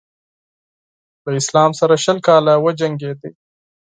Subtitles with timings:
[1.23, 3.19] له اسلام سره شل کاله وجنګېد.